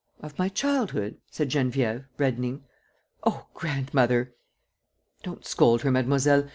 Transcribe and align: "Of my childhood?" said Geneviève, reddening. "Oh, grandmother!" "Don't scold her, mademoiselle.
"Of 0.19 0.39
my 0.39 0.49
childhood?" 0.49 1.17
said 1.29 1.51
Geneviève, 1.51 2.05
reddening. 2.17 2.63
"Oh, 3.23 3.45
grandmother!" 3.53 4.33
"Don't 5.21 5.45
scold 5.45 5.83
her, 5.83 5.91
mademoiselle. 5.91 6.49